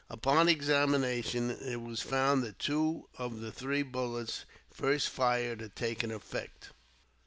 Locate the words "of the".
3.19-3.51